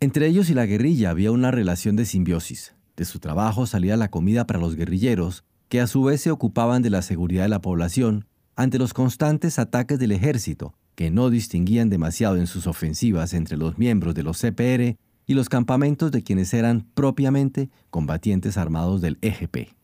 Entre 0.00 0.26
ellos 0.26 0.50
y 0.50 0.54
la 0.54 0.66
guerrilla 0.66 1.10
había 1.10 1.30
una 1.30 1.52
relación 1.52 1.94
de 1.94 2.04
simbiosis, 2.04 2.75
De 2.96 3.04
su 3.04 3.18
trabajo 3.18 3.66
salía 3.66 3.96
la 3.96 4.10
comida 4.10 4.46
para 4.46 4.58
los 4.58 4.74
guerrilleros, 4.74 5.44
que 5.68 5.80
a 5.80 5.86
su 5.86 6.02
vez 6.04 6.20
se 6.20 6.30
ocupaban 6.30 6.82
de 6.82 6.90
la 6.90 7.02
seguridad 7.02 7.42
de 7.42 7.50
la 7.50 7.60
población 7.60 8.26
ante 8.56 8.78
los 8.78 8.94
constantes 8.94 9.58
ataques 9.58 9.98
del 9.98 10.12
ejército, 10.12 10.74
que 10.94 11.10
no 11.10 11.28
distinguían 11.28 11.90
demasiado 11.90 12.36
en 12.36 12.46
sus 12.46 12.66
ofensivas 12.66 13.34
entre 13.34 13.58
los 13.58 13.76
miembros 13.76 14.14
de 14.14 14.22
los 14.22 14.40
CPR 14.40 14.96
y 15.26 15.34
los 15.34 15.48
campamentos 15.48 16.10
de 16.10 16.22
quienes 16.22 16.54
eran 16.54 16.86
propiamente 16.94 17.68
combatientes 17.90 18.56
armados 18.56 19.02
del 19.02 19.18
EGP. 19.20 19.74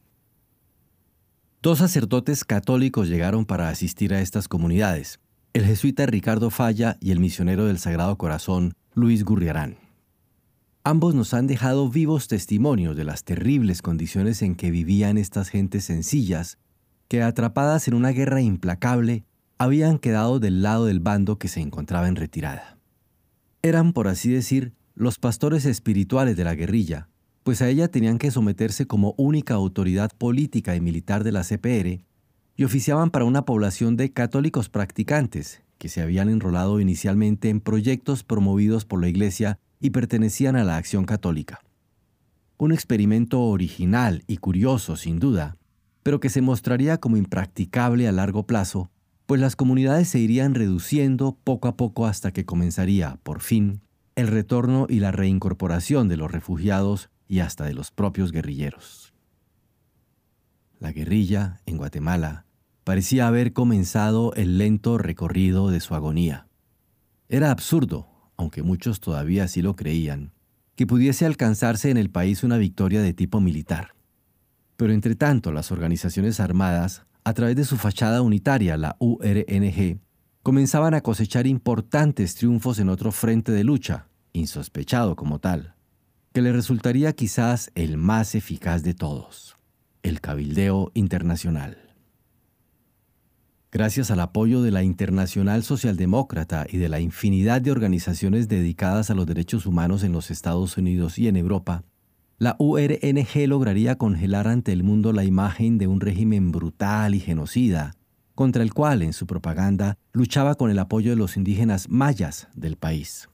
Dos 1.60 1.78
sacerdotes 1.78 2.44
católicos 2.44 3.08
llegaron 3.08 3.44
para 3.44 3.68
asistir 3.68 4.14
a 4.14 4.20
estas 4.20 4.48
comunidades, 4.48 5.20
el 5.52 5.66
jesuita 5.66 6.06
Ricardo 6.06 6.48
Falla 6.48 6.96
y 6.98 7.10
el 7.10 7.20
misionero 7.20 7.66
del 7.66 7.78
Sagrado 7.78 8.16
Corazón, 8.16 8.72
Luis 8.94 9.22
Gurriarán. 9.24 9.81
Ambos 10.84 11.14
nos 11.14 11.32
han 11.32 11.46
dejado 11.46 11.88
vivos 11.88 12.26
testimonios 12.26 12.96
de 12.96 13.04
las 13.04 13.22
terribles 13.22 13.82
condiciones 13.82 14.42
en 14.42 14.56
que 14.56 14.72
vivían 14.72 15.16
estas 15.16 15.48
gentes 15.48 15.84
sencillas, 15.84 16.58
que 17.06 17.22
atrapadas 17.22 17.86
en 17.86 17.94
una 17.94 18.08
guerra 18.08 18.40
implacable, 18.40 19.24
habían 19.58 20.00
quedado 20.00 20.40
del 20.40 20.60
lado 20.60 20.86
del 20.86 20.98
bando 20.98 21.38
que 21.38 21.46
se 21.46 21.60
encontraba 21.60 22.08
en 22.08 22.16
retirada. 22.16 22.78
Eran, 23.62 23.92
por 23.92 24.08
así 24.08 24.32
decir, 24.32 24.72
los 24.96 25.20
pastores 25.20 25.66
espirituales 25.66 26.36
de 26.36 26.42
la 26.42 26.56
guerrilla, 26.56 27.08
pues 27.44 27.62
a 27.62 27.68
ella 27.68 27.86
tenían 27.86 28.18
que 28.18 28.32
someterse 28.32 28.86
como 28.88 29.14
única 29.16 29.54
autoridad 29.54 30.10
política 30.18 30.74
y 30.74 30.80
militar 30.80 31.22
de 31.22 31.30
la 31.30 31.44
CPR, 31.44 32.04
y 32.56 32.64
oficiaban 32.64 33.12
para 33.12 33.24
una 33.24 33.44
población 33.44 33.96
de 33.96 34.12
católicos 34.12 34.68
practicantes, 34.68 35.62
que 35.78 35.88
se 35.88 36.02
habían 36.02 36.28
enrolado 36.28 36.80
inicialmente 36.80 37.50
en 37.50 37.60
proyectos 37.60 38.24
promovidos 38.24 38.84
por 38.84 39.00
la 39.00 39.08
Iglesia 39.08 39.60
y 39.82 39.90
pertenecían 39.90 40.56
a 40.56 40.64
la 40.64 40.76
acción 40.76 41.04
católica. 41.04 41.60
Un 42.56 42.72
experimento 42.72 43.42
original 43.42 44.22
y 44.28 44.36
curioso, 44.38 44.96
sin 44.96 45.18
duda, 45.18 45.56
pero 46.04 46.20
que 46.20 46.30
se 46.30 46.40
mostraría 46.40 46.98
como 46.98 47.16
impracticable 47.16 48.06
a 48.06 48.12
largo 48.12 48.46
plazo, 48.46 48.90
pues 49.26 49.40
las 49.40 49.56
comunidades 49.56 50.08
se 50.08 50.20
irían 50.20 50.54
reduciendo 50.54 51.36
poco 51.42 51.66
a 51.66 51.76
poco 51.76 52.06
hasta 52.06 52.32
que 52.32 52.44
comenzaría, 52.44 53.18
por 53.24 53.40
fin, 53.40 53.80
el 54.14 54.28
retorno 54.28 54.86
y 54.88 55.00
la 55.00 55.10
reincorporación 55.10 56.08
de 56.08 56.16
los 56.16 56.30
refugiados 56.30 57.10
y 57.26 57.40
hasta 57.40 57.64
de 57.64 57.74
los 57.74 57.90
propios 57.90 58.30
guerrilleros. 58.30 59.12
La 60.78 60.92
guerrilla, 60.92 61.60
en 61.66 61.76
Guatemala, 61.76 62.44
parecía 62.84 63.26
haber 63.26 63.52
comenzado 63.52 64.32
el 64.34 64.58
lento 64.58 64.98
recorrido 64.98 65.70
de 65.70 65.80
su 65.80 65.94
agonía. 65.94 66.46
Era 67.28 67.50
absurdo 67.50 68.11
aunque 68.36 68.62
muchos 68.62 69.00
todavía 69.00 69.48
sí 69.48 69.62
lo 69.62 69.76
creían, 69.76 70.32
que 70.76 70.86
pudiese 70.86 71.26
alcanzarse 71.26 71.90
en 71.90 71.96
el 71.96 72.10
país 72.10 72.44
una 72.44 72.58
victoria 72.58 73.02
de 73.02 73.12
tipo 73.12 73.40
militar. 73.40 73.94
Pero 74.76 74.92
entre 74.92 75.14
tanto, 75.14 75.52
las 75.52 75.70
organizaciones 75.70 76.40
armadas, 76.40 77.04
a 77.24 77.34
través 77.34 77.56
de 77.56 77.64
su 77.64 77.76
fachada 77.76 78.22
unitaria, 78.22 78.76
la 78.76 78.96
URNG, 78.98 80.00
comenzaban 80.42 80.94
a 80.94 81.02
cosechar 81.02 81.46
importantes 81.46 82.34
triunfos 82.34 82.78
en 82.78 82.88
otro 82.88 83.12
frente 83.12 83.52
de 83.52 83.64
lucha, 83.64 84.08
insospechado 84.32 85.14
como 85.14 85.38
tal, 85.38 85.74
que 86.32 86.42
le 86.42 86.52
resultaría 86.52 87.12
quizás 87.12 87.70
el 87.74 87.96
más 87.96 88.34
eficaz 88.34 88.82
de 88.82 88.94
todos, 88.94 89.56
el 90.02 90.20
cabildeo 90.20 90.90
internacional. 90.94 91.91
Gracias 93.74 94.10
al 94.10 94.20
apoyo 94.20 94.60
de 94.60 94.70
la 94.70 94.82
Internacional 94.82 95.62
Socialdemócrata 95.62 96.66
y 96.70 96.76
de 96.76 96.90
la 96.90 97.00
infinidad 97.00 97.62
de 97.62 97.70
organizaciones 97.70 98.46
dedicadas 98.46 99.08
a 99.08 99.14
los 99.14 99.24
derechos 99.24 99.64
humanos 99.64 100.04
en 100.04 100.12
los 100.12 100.30
Estados 100.30 100.76
Unidos 100.76 101.18
y 101.18 101.26
en 101.26 101.36
Europa, 101.36 101.82
la 102.36 102.54
URNG 102.58 103.48
lograría 103.48 103.96
congelar 103.96 104.46
ante 104.46 104.72
el 104.72 104.82
mundo 104.82 105.14
la 105.14 105.24
imagen 105.24 105.78
de 105.78 105.86
un 105.86 106.02
régimen 106.02 106.52
brutal 106.52 107.14
y 107.14 107.20
genocida, 107.20 107.94
contra 108.34 108.62
el 108.62 108.74
cual 108.74 109.00
en 109.00 109.14
su 109.14 109.26
propaganda 109.26 109.96
luchaba 110.12 110.54
con 110.56 110.70
el 110.70 110.78
apoyo 110.78 111.08
de 111.08 111.16
los 111.16 111.38
indígenas 111.38 111.88
mayas 111.88 112.48
del 112.54 112.76
país. 112.76 113.30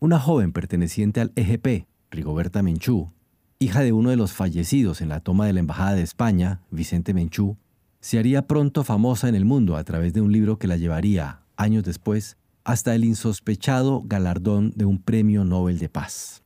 Una 0.00 0.18
joven 0.18 0.52
perteneciente 0.52 1.20
al 1.20 1.30
EGP, 1.36 1.86
Rigoberta 2.10 2.62
Menchú, 2.62 3.12
hija 3.58 3.82
de 3.82 3.92
uno 3.92 4.08
de 4.08 4.16
los 4.16 4.32
fallecidos 4.32 5.02
en 5.02 5.10
la 5.10 5.20
toma 5.20 5.44
de 5.44 5.52
la 5.52 5.60
Embajada 5.60 5.92
de 5.92 6.02
España, 6.02 6.62
Vicente 6.70 7.12
Menchú, 7.12 7.58
se 8.02 8.18
haría 8.18 8.48
pronto 8.48 8.82
famosa 8.82 9.28
en 9.28 9.36
el 9.36 9.44
mundo 9.44 9.76
a 9.76 9.84
través 9.84 10.12
de 10.12 10.20
un 10.20 10.32
libro 10.32 10.58
que 10.58 10.66
la 10.66 10.76
llevaría, 10.76 11.40
años 11.56 11.84
después, 11.84 12.36
hasta 12.64 12.96
el 12.96 13.04
insospechado 13.04 14.02
galardón 14.04 14.72
de 14.74 14.84
un 14.84 15.00
premio 15.00 15.44
Nobel 15.44 15.78
de 15.78 15.88
Paz. 15.88 16.42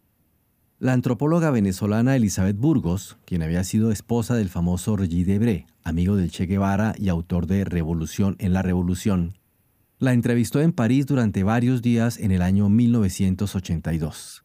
La 0.78 0.92
antropóloga 0.92 1.50
venezolana 1.50 2.14
Elizabeth 2.14 2.58
Burgos, 2.58 3.16
quien 3.24 3.42
había 3.42 3.64
sido 3.64 3.90
esposa 3.90 4.34
del 4.34 4.50
famoso 4.50 4.98
Regis 4.98 5.26
Debré, 5.26 5.66
amigo 5.82 6.16
del 6.16 6.30
Che 6.30 6.44
Guevara 6.44 6.94
y 6.98 7.08
autor 7.08 7.46
de 7.46 7.64
Revolución 7.64 8.36
en 8.38 8.52
la 8.52 8.60
Revolución, 8.60 9.38
la 9.98 10.12
entrevistó 10.12 10.60
en 10.60 10.74
París 10.74 11.06
durante 11.06 11.42
varios 11.42 11.80
días 11.80 12.18
en 12.18 12.32
el 12.32 12.42
año 12.42 12.68
1982. 12.68 14.44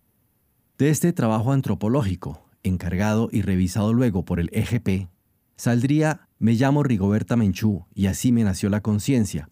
De 0.78 0.90
este 0.90 1.12
trabajo 1.12 1.52
antropológico, 1.52 2.48
encargado 2.64 3.28
y 3.34 3.42
revisado 3.42 3.92
luego 3.92 4.24
por 4.24 4.40
el 4.40 4.50
EGP, 4.54 5.10
saldría 5.58 6.30
Me 6.42 6.54
llamo 6.54 6.82
Rigoberta 6.82 7.36
Menchú 7.36 7.86
y 7.94 8.08
así 8.08 8.32
me 8.32 8.44
nació 8.44 8.70
la 8.70 8.82
conciencia, 8.82 9.52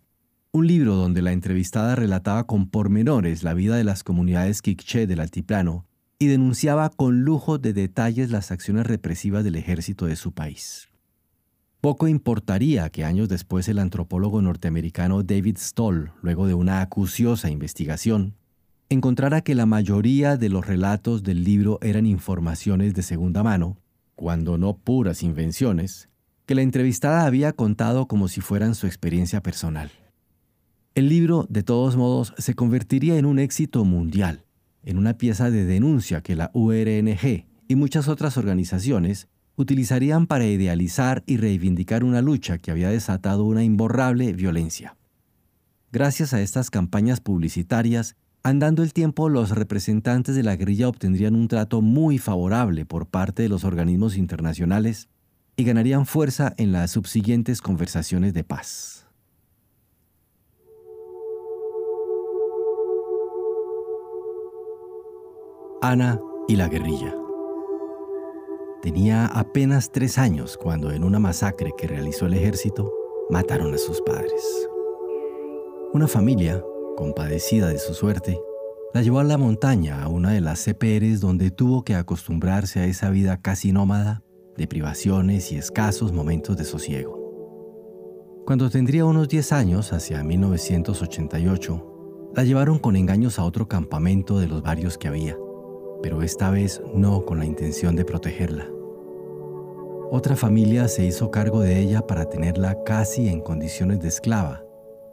un 0.51 0.65
libro 0.65 0.96
donde 0.96 1.22
la 1.22 1.34
entrevistada 1.34 1.96
relataba 1.96 2.48
con 2.48 2.67
pormenores 2.67 3.43
la 3.43 3.53
vida 3.53 3.75
de 3.75 3.84
las 3.84 4.03
comunidades 4.03 4.63
quiché 4.63 5.05
del 5.05 5.19
altiplano 5.19 5.86
y 6.17 6.25
denunciaba 6.25 6.89
con 6.89 7.22
lujo 7.22 7.60
de 7.60 7.74
detalles 7.74 8.31
las 8.31 8.50
acciones 8.50 8.88
represivas 8.88 9.43
del 9.43 9.55
ejército 9.55 10.08
de 10.08 10.15
su 10.15 10.31
país. 10.31 10.89
Poco 11.79 12.08
importaría 12.08 12.89
que 12.89 13.05
años 13.05 13.29
después 13.29 13.69
el 13.69 13.77
antropólogo 13.77 14.41
norteamericano 14.41 15.22
David 15.22 15.58
Stoll, 15.60 16.12
luego 16.24 16.48
de 16.48 16.55
una 16.55 16.81
acuciosa 16.81 17.51
investigación, 17.51 18.34
encontrara 18.89 19.41
que 19.41 19.53
la 19.53 19.67
mayoría 19.67 20.38
de 20.38 20.50
los 20.50 20.65
relatos 20.65 21.22
del 21.22 21.43
libro 21.43 21.77
eran 21.84 22.08
informaciones 22.08 22.96
de 22.96 23.03
segunda 23.03 23.43
mano 23.43 23.77
cuando 24.15 24.58
no 24.58 24.75
puras 24.75 25.22
invenciones, 25.22 26.10
que 26.49 26.55
la 26.55 26.63
entrevistada 26.63 27.27
había 27.27 27.53
contado 27.53 28.07
como 28.07 28.27
si 28.27 28.41
fueran 28.41 28.73
su 28.73 28.87
experiencia 28.87 29.39
personal. 29.43 29.91
El 30.95 31.07
libro, 31.07 31.45
de 31.47 31.61
todos 31.61 31.95
modos, 31.95 32.33
se 32.39 32.55
convertiría 32.55 33.19
en 33.19 33.27
un 33.27 33.37
éxito 33.37 33.85
mundial, 33.85 34.45
en 34.81 34.97
una 34.97 35.13
pieza 35.13 35.51
de 35.51 35.63
denuncia 35.63 36.21
que 36.21 36.35
la 36.35 36.49
URNG 36.55 37.45
y 37.67 37.75
muchas 37.75 38.07
otras 38.07 38.35
organizaciones 38.35 39.27
utilizarían 39.57 40.25
para 40.25 40.47
idealizar 40.47 41.21
y 41.27 41.37
reivindicar 41.37 42.03
una 42.03 42.23
lucha 42.23 42.57
que 42.57 42.71
había 42.71 42.89
desatado 42.89 43.45
una 43.45 43.63
imborrable 43.63 44.33
violencia. 44.33 44.97
Gracias 45.91 46.33
a 46.33 46.41
estas 46.41 46.71
campañas 46.71 47.21
publicitarias, 47.21 48.15
Andando 48.41 48.81
el 48.81 48.93
tiempo, 48.93 49.29
los 49.29 49.51
representantes 49.51 50.33
de 50.33 50.41
la 50.41 50.55
guerrilla 50.55 50.87
obtendrían 50.87 51.35
un 51.35 51.47
trato 51.47 51.81
muy 51.81 52.17
favorable 52.17 52.85
por 52.85 53.05
parte 53.05 53.43
de 53.43 53.49
los 53.49 53.65
organismos 53.65 54.17
internacionales 54.17 55.09
y 55.59 55.65
ganarían 55.65 56.05
fuerza 56.05 56.53
en 56.55 56.71
las 56.71 56.91
subsiguientes 56.91 57.61
conversaciones 57.61 58.33
de 58.33 58.45
paz. 58.45 59.05
Ana 65.81 66.17
y 66.47 66.55
la 66.55 66.69
guerrilla. 66.69 67.13
Tenía 68.81 69.25
apenas 69.25 69.91
tres 69.91 70.17
años 70.17 70.55
cuando 70.55 70.93
en 70.93 71.03
una 71.03 71.19
masacre 71.19 71.73
que 71.77 71.87
realizó 71.87 72.27
el 72.27 72.35
ejército 72.35 72.93
mataron 73.29 73.73
a 73.73 73.77
sus 73.77 74.01
padres. 74.01 74.69
Una 75.91 76.07
familia 76.07 76.63
compadecida 76.95 77.67
de 77.67 77.79
su 77.79 77.93
suerte, 77.93 78.39
la 78.93 79.01
llevó 79.01 79.19
a 79.19 79.25
la 79.25 79.37
montaña, 79.37 80.03
a 80.03 80.07
una 80.07 80.31
de 80.31 80.39
las 80.39 80.63
CPRs 80.63 81.19
donde 81.19 81.51
tuvo 81.51 81.83
que 81.83 81.95
acostumbrarse 81.95 82.79
a 82.79 82.85
esa 82.85 83.09
vida 83.09 83.41
casi 83.41 83.73
nómada 83.73 84.23
de 84.59 84.67
privaciones 84.67 85.51
y 85.51 85.57
escasos 85.57 86.11
momentos 86.11 86.57
de 86.57 86.65
sosiego. 86.65 88.43
Cuando 88.45 88.69
tendría 88.69 89.05
unos 89.05 89.29
10 89.29 89.53
años, 89.53 89.93
hacia 89.93 90.21
1988, 90.21 92.31
la 92.35 92.43
llevaron 92.43 92.77
con 92.77 92.95
engaños 92.95 93.39
a 93.39 93.45
otro 93.45 93.67
campamento 93.67 94.37
de 94.37 94.47
los 94.47 94.61
varios 94.61 94.97
que 94.97 95.07
había, 95.07 95.37
pero 96.03 96.21
esta 96.21 96.49
vez 96.49 96.81
no 96.93 97.25
con 97.25 97.39
la 97.39 97.45
intención 97.45 97.95
de 97.95 98.05
protegerla. 98.05 98.67
Otra 100.11 100.35
familia 100.35 100.87
se 100.89 101.05
hizo 101.05 101.31
cargo 101.31 101.61
de 101.61 101.79
ella 101.79 102.05
para 102.05 102.27
tenerla 102.27 102.83
casi 102.83 103.29
en 103.29 103.41
condiciones 103.41 104.01
de 104.01 104.09
esclava, 104.09 104.63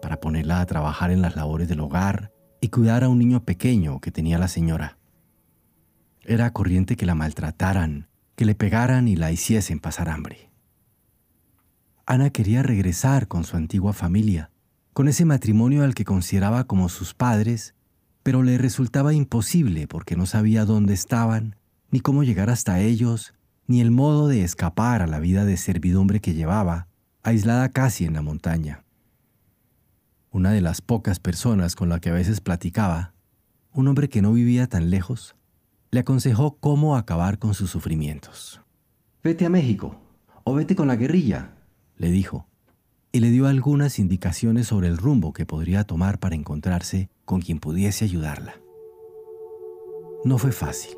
para 0.02 0.18
ponerla 0.18 0.60
a 0.60 0.66
trabajar 0.66 1.12
en 1.12 1.22
las 1.22 1.36
labores 1.36 1.68
del 1.68 1.80
hogar 1.80 2.32
y 2.60 2.68
cuidar 2.68 3.04
a 3.04 3.08
un 3.08 3.18
niño 3.18 3.44
pequeño 3.44 4.00
que 4.00 4.10
tenía 4.10 4.38
la 4.38 4.48
señora. 4.48 4.98
Era 6.24 6.52
corriente 6.52 6.96
que 6.96 7.06
la 7.06 7.14
maltrataran, 7.14 8.08
que 8.36 8.44
le 8.44 8.54
pegaran 8.54 9.08
y 9.08 9.16
la 9.16 9.32
hiciesen 9.32 9.80
pasar 9.80 10.08
hambre. 10.08 10.50
Ana 12.06 12.30
quería 12.30 12.62
regresar 12.62 13.26
con 13.26 13.42
su 13.42 13.56
antigua 13.56 13.92
familia, 13.92 14.50
con 14.92 15.08
ese 15.08 15.24
matrimonio 15.24 15.82
al 15.82 15.94
que 15.94 16.04
consideraba 16.04 16.64
como 16.64 16.88
sus 16.88 17.14
padres, 17.14 17.74
pero 18.22 18.42
le 18.42 18.58
resultaba 18.58 19.12
imposible 19.12 19.88
porque 19.88 20.16
no 20.16 20.26
sabía 20.26 20.64
dónde 20.64 20.94
estaban 20.94 21.56
ni 21.90 22.00
cómo 22.00 22.24
llegar 22.24 22.50
hasta 22.50 22.80
ellos, 22.80 23.34
ni 23.66 23.80
el 23.80 23.90
modo 23.90 24.28
de 24.28 24.44
escapar 24.44 25.02
a 25.02 25.06
la 25.06 25.18
vida 25.18 25.44
de 25.44 25.56
servidumbre 25.56 26.20
que 26.20 26.34
llevaba, 26.34 26.88
aislada 27.22 27.68
casi 27.70 28.04
en 28.04 28.14
la 28.14 28.22
montaña. 28.22 28.84
Una 30.30 30.52
de 30.52 30.60
las 30.60 30.80
pocas 30.80 31.18
personas 31.18 31.74
con 31.74 31.88
la 31.88 32.00
que 32.00 32.10
a 32.10 32.14
veces 32.14 32.40
platicaba, 32.40 33.14
un 33.72 33.88
hombre 33.88 34.08
que 34.08 34.22
no 34.22 34.32
vivía 34.32 34.66
tan 34.66 34.90
lejos, 34.90 35.36
le 35.90 36.00
aconsejó 36.00 36.58
cómo 36.58 36.96
acabar 36.96 37.38
con 37.38 37.54
sus 37.54 37.70
sufrimientos. 37.70 38.60
Vete 39.22 39.46
a 39.46 39.50
México 39.50 39.96
o 40.44 40.54
vete 40.54 40.76
con 40.76 40.88
la 40.88 40.96
guerrilla, 40.96 41.56
le 41.96 42.10
dijo, 42.10 42.46
y 43.12 43.20
le 43.20 43.30
dio 43.30 43.46
algunas 43.46 43.98
indicaciones 43.98 44.66
sobre 44.66 44.88
el 44.88 44.96
rumbo 44.96 45.32
que 45.32 45.46
podría 45.46 45.84
tomar 45.84 46.18
para 46.18 46.34
encontrarse 46.34 47.08
con 47.24 47.40
quien 47.40 47.58
pudiese 47.58 48.04
ayudarla. 48.04 48.54
No 50.24 50.38
fue 50.38 50.52
fácil. 50.52 50.96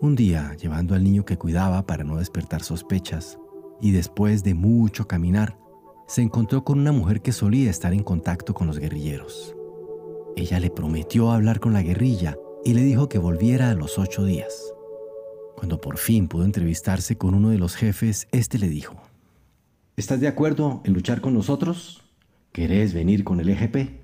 Un 0.00 0.14
día, 0.14 0.54
llevando 0.60 0.94
al 0.94 1.04
niño 1.04 1.24
que 1.24 1.38
cuidaba 1.38 1.86
para 1.86 2.04
no 2.04 2.16
despertar 2.16 2.62
sospechas, 2.62 3.38
y 3.80 3.92
después 3.92 4.42
de 4.42 4.54
mucho 4.54 5.06
caminar, 5.06 5.58
se 6.06 6.22
encontró 6.22 6.64
con 6.64 6.78
una 6.78 6.92
mujer 6.92 7.22
que 7.22 7.32
solía 7.32 7.70
estar 7.70 7.92
en 7.92 8.02
contacto 8.02 8.54
con 8.54 8.66
los 8.66 8.78
guerrilleros. 8.78 9.54
Ella 10.36 10.60
le 10.60 10.70
prometió 10.70 11.32
hablar 11.32 11.60
con 11.60 11.72
la 11.72 11.82
guerrilla 11.82 12.36
y 12.66 12.74
le 12.74 12.82
dijo 12.82 13.08
que 13.08 13.18
volviera 13.18 13.70
a 13.70 13.74
los 13.74 13.96
ocho 13.96 14.24
días. 14.24 14.74
Cuando 15.56 15.80
por 15.80 15.98
fin 15.98 16.26
pudo 16.26 16.44
entrevistarse 16.44 17.16
con 17.16 17.34
uno 17.34 17.50
de 17.50 17.58
los 17.58 17.76
jefes, 17.76 18.26
este 18.32 18.58
le 18.58 18.68
dijo, 18.68 18.96
¿Estás 19.96 20.18
de 20.18 20.26
acuerdo 20.26 20.80
en 20.84 20.92
luchar 20.92 21.20
con 21.20 21.32
nosotros? 21.32 22.02
¿Querés 22.50 22.92
venir 22.92 23.22
con 23.22 23.38
el 23.38 23.50
EGP? 23.50 24.02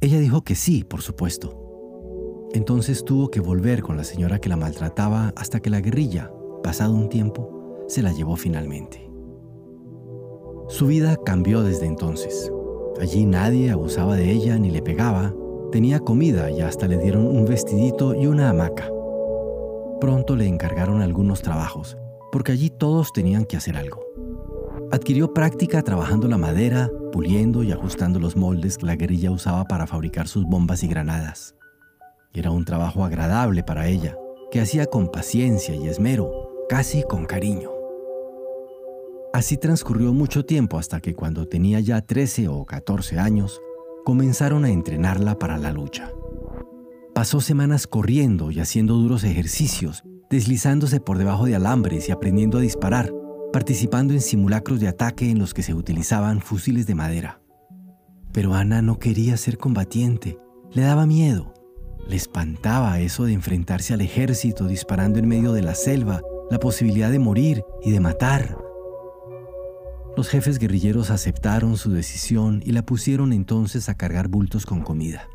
Ella 0.00 0.20
dijo 0.20 0.44
que 0.44 0.54
sí, 0.54 0.84
por 0.84 1.02
supuesto. 1.02 2.48
Entonces 2.54 3.04
tuvo 3.04 3.32
que 3.32 3.40
volver 3.40 3.82
con 3.82 3.96
la 3.96 4.04
señora 4.04 4.38
que 4.38 4.48
la 4.48 4.56
maltrataba 4.56 5.32
hasta 5.34 5.58
que 5.58 5.68
la 5.68 5.80
guerrilla, 5.80 6.30
pasado 6.62 6.94
un 6.94 7.08
tiempo, 7.08 7.84
se 7.88 8.02
la 8.02 8.12
llevó 8.12 8.36
finalmente. 8.36 9.10
Su 10.68 10.86
vida 10.86 11.18
cambió 11.26 11.64
desde 11.64 11.86
entonces. 11.86 12.52
Allí 13.00 13.26
nadie 13.26 13.72
abusaba 13.72 14.14
de 14.14 14.30
ella 14.30 14.58
ni 14.58 14.70
le 14.70 14.80
pegaba, 14.80 15.34
tenía 15.74 15.98
comida 15.98 16.52
y 16.52 16.60
hasta 16.60 16.86
le 16.86 16.98
dieron 16.98 17.26
un 17.26 17.46
vestidito 17.46 18.14
y 18.14 18.28
una 18.28 18.48
hamaca. 18.48 18.88
Pronto 20.00 20.36
le 20.36 20.46
encargaron 20.46 21.02
algunos 21.02 21.42
trabajos, 21.42 21.96
porque 22.30 22.52
allí 22.52 22.70
todos 22.70 23.12
tenían 23.12 23.44
que 23.44 23.56
hacer 23.56 23.76
algo. 23.76 24.00
Adquirió 24.92 25.34
práctica 25.34 25.82
trabajando 25.82 26.28
la 26.28 26.38
madera, 26.38 26.92
puliendo 27.10 27.64
y 27.64 27.72
ajustando 27.72 28.20
los 28.20 28.36
moldes 28.36 28.78
que 28.78 28.86
la 28.86 28.94
guerrilla 28.94 29.32
usaba 29.32 29.64
para 29.64 29.88
fabricar 29.88 30.28
sus 30.28 30.44
bombas 30.44 30.84
y 30.84 30.86
granadas. 30.86 31.56
Era 32.32 32.52
un 32.52 32.64
trabajo 32.64 33.04
agradable 33.04 33.64
para 33.64 33.88
ella, 33.88 34.16
que 34.52 34.60
hacía 34.60 34.86
con 34.86 35.10
paciencia 35.10 35.74
y 35.74 35.88
esmero, 35.88 36.52
casi 36.68 37.02
con 37.02 37.24
cariño. 37.24 37.72
Así 39.32 39.56
transcurrió 39.56 40.12
mucho 40.12 40.44
tiempo 40.44 40.78
hasta 40.78 41.00
que 41.00 41.16
cuando 41.16 41.48
tenía 41.48 41.80
ya 41.80 42.00
13 42.00 42.46
o 42.46 42.64
14 42.64 43.18
años, 43.18 43.60
comenzaron 44.04 44.64
a 44.64 44.70
entrenarla 44.70 45.38
para 45.38 45.58
la 45.58 45.72
lucha. 45.72 46.10
Pasó 47.14 47.40
semanas 47.40 47.86
corriendo 47.86 48.50
y 48.50 48.60
haciendo 48.60 48.94
duros 48.94 49.24
ejercicios, 49.24 50.04
deslizándose 50.30 51.00
por 51.00 51.18
debajo 51.18 51.46
de 51.46 51.54
alambres 51.54 52.08
y 52.08 52.12
aprendiendo 52.12 52.58
a 52.58 52.62
disparar, 52.62 53.12
participando 53.52 54.12
en 54.12 54.20
simulacros 54.20 54.80
de 54.80 54.88
ataque 54.88 55.30
en 55.30 55.38
los 55.38 55.54
que 55.54 55.62
se 55.62 55.74
utilizaban 55.74 56.40
fusiles 56.40 56.86
de 56.86 56.94
madera. 56.94 57.40
Pero 58.32 58.54
Ana 58.54 58.82
no 58.82 58.98
quería 58.98 59.36
ser 59.36 59.58
combatiente, 59.58 60.38
le 60.72 60.82
daba 60.82 61.06
miedo 61.06 61.54
le 62.08 62.16
espantaba 62.16 63.00
eso 63.00 63.24
de 63.24 63.32
enfrentarse 63.32 63.94
al 63.94 64.00
ejército 64.00 64.66
disparando 64.66 65.18
en 65.18 65.28
medio 65.28 65.52
de 65.52 65.62
la 65.62 65.74
selva, 65.74 66.20
la 66.50 66.58
posibilidad 66.58 67.10
de 67.10 67.18
morir 67.18 67.64
y 67.82 67.92
de 67.92 68.00
matar. 68.00 68.58
Los 70.16 70.28
jefes 70.28 70.60
guerrilleros 70.60 71.10
aceptaron 71.10 71.76
su 71.76 71.90
decisión 71.90 72.62
y 72.64 72.70
la 72.70 72.86
pusieron 72.86 73.32
entonces 73.32 73.88
a 73.88 73.96
cargar 73.96 74.28
bultos 74.28 74.64
con 74.64 74.80
comida. 74.80 75.28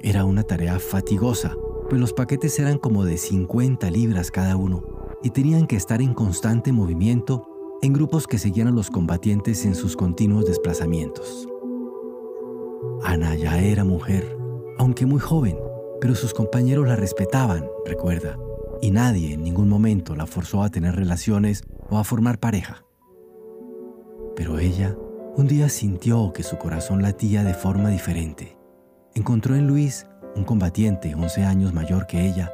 Era 0.00 0.24
una 0.24 0.42
tarea 0.42 0.80
fatigosa, 0.80 1.54
pues 1.88 2.00
los 2.00 2.12
paquetes 2.12 2.58
eran 2.58 2.78
como 2.78 3.04
de 3.04 3.16
50 3.16 3.88
libras 3.92 4.32
cada 4.32 4.56
uno 4.56 4.82
y 5.22 5.30
tenían 5.30 5.68
que 5.68 5.76
estar 5.76 6.02
en 6.02 6.14
constante 6.14 6.72
movimiento 6.72 7.46
en 7.82 7.92
grupos 7.92 8.26
que 8.26 8.38
seguían 8.38 8.66
a 8.66 8.72
los 8.72 8.90
combatientes 8.90 9.64
en 9.64 9.76
sus 9.76 9.96
continuos 9.96 10.44
desplazamientos. 10.44 11.46
Ana 13.04 13.36
ya 13.36 13.60
era 13.60 13.84
mujer, 13.84 14.36
aunque 14.78 15.06
muy 15.06 15.20
joven, 15.20 15.56
pero 16.00 16.16
sus 16.16 16.34
compañeros 16.34 16.88
la 16.88 16.96
respetaban, 16.96 17.64
recuerda, 17.86 18.36
y 18.82 18.90
nadie 18.90 19.34
en 19.34 19.44
ningún 19.44 19.68
momento 19.68 20.16
la 20.16 20.26
forzó 20.26 20.64
a 20.64 20.70
tener 20.70 20.96
relaciones 20.96 21.62
o 21.88 21.98
a 21.98 22.04
formar 22.04 22.40
pareja. 22.40 22.84
Pero 24.40 24.58
ella 24.58 24.96
un 25.36 25.46
día 25.46 25.68
sintió 25.68 26.32
que 26.32 26.42
su 26.42 26.56
corazón 26.56 27.02
latía 27.02 27.44
de 27.44 27.52
forma 27.52 27.90
diferente. 27.90 28.56
Encontró 29.14 29.54
en 29.54 29.66
Luis, 29.66 30.06
un 30.34 30.44
combatiente 30.44 31.14
11 31.14 31.44
años 31.44 31.74
mayor 31.74 32.06
que 32.06 32.26
ella, 32.26 32.50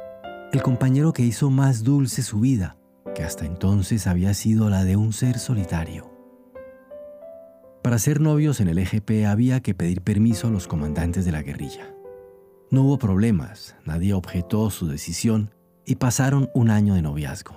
el 0.51 0.61
compañero 0.61 1.13
que 1.13 1.21
hizo 1.23 1.49
más 1.49 1.85
dulce 1.85 2.23
su 2.23 2.41
vida, 2.41 2.75
que 3.15 3.23
hasta 3.23 3.45
entonces 3.45 4.05
había 4.05 4.33
sido 4.33 4.69
la 4.69 4.83
de 4.83 4.97
un 4.97 5.13
ser 5.13 5.39
solitario. 5.39 6.11
Para 7.83 7.99
ser 7.99 8.19
novios 8.19 8.59
en 8.59 8.67
el 8.67 8.79
EGP 8.79 9.25
había 9.25 9.61
que 9.61 9.73
pedir 9.73 10.01
permiso 10.01 10.49
a 10.49 10.51
los 10.51 10.67
comandantes 10.67 11.23
de 11.23 11.31
la 11.31 11.41
guerrilla. 11.41 11.95
No 12.69 12.81
hubo 12.81 12.97
problemas, 12.97 13.77
nadie 13.85 14.13
objetó 14.13 14.71
su 14.71 14.89
decisión 14.89 15.55
y 15.85 15.95
pasaron 15.95 16.49
un 16.53 16.69
año 16.69 16.95
de 16.95 17.01
noviazgo. 17.01 17.55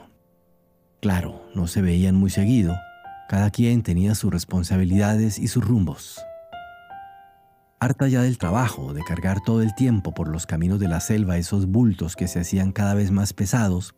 Claro, 1.00 1.42
no 1.52 1.66
se 1.66 1.82
veían 1.82 2.14
muy 2.14 2.30
seguido, 2.30 2.76
cada 3.30 3.50
quien 3.50 3.84
tenía 3.84 4.16
sus 4.16 4.32
responsabilidades 4.32 5.38
y 5.38 5.46
sus 5.46 5.64
rumbos. 5.64 6.20
Harta 7.78 8.08
ya 8.08 8.22
del 8.22 8.38
trabajo, 8.38 8.92
de 8.92 9.04
cargar 9.04 9.40
todo 9.40 9.62
el 9.62 9.72
tiempo 9.76 10.12
por 10.12 10.26
los 10.26 10.46
caminos 10.46 10.80
de 10.80 10.88
la 10.88 10.98
selva 10.98 11.38
esos 11.38 11.66
bultos 11.66 12.16
que 12.16 12.26
se 12.26 12.40
hacían 12.40 12.72
cada 12.72 12.94
vez 12.94 13.12
más 13.12 13.32
pesados, 13.32 13.94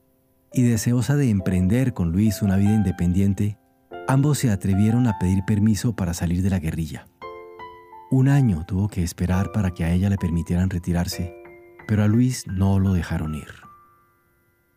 y 0.53 0.65
deseosa 0.65 1.17
de 1.17 1.31
emprender 1.31 1.95
con 1.95 2.13
Luis 2.13 2.43
una 2.43 2.59
vida 2.59 2.75
independiente, 2.75 3.57
ambos 4.07 4.37
se 4.37 4.51
atrevieron 4.51 5.07
a 5.07 5.19
pedir 5.19 5.47
permiso 5.47 5.97
para 5.97 6.13
salir 6.13 6.43
de 6.43 6.51
la 6.51 6.59
guerrilla. 6.59 7.07
Un 8.11 8.29
año 8.29 8.67
tuvo 8.67 8.89
que 8.89 9.03
esperar 9.03 9.51
para 9.51 9.71
que 9.71 9.85
a 9.85 9.93
ella 9.93 10.11
le 10.11 10.19
permitieran 10.19 10.69
retirarse, 10.69 11.35
pero 11.89 12.03
a 12.03 12.07
Luis 12.07 12.47
no 12.49 12.79
lo 12.79 12.93
dejaron 12.93 13.35
ir. 13.35 13.49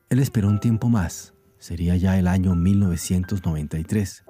Él 0.09 0.19
esperó 0.19 0.47
un 0.47 0.61
tiempo 0.61 0.87
más, 0.87 1.33
sería 1.59 1.97
ya 1.97 2.17
el 2.17 2.29
año 2.29 2.55
1993, 2.55 4.24